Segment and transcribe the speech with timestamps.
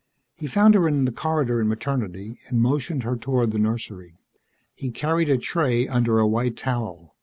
[0.33, 4.17] He found her in the corridor in Maternity and motioned her toward the nursery.
[4.73, 7.15] He carried a tray under a white towel.